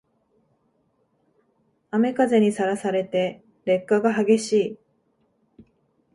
[1.91, 4.79] 雨風にさらされて劣化が激しい